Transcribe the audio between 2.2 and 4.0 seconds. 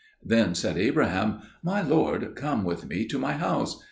come with me to my house."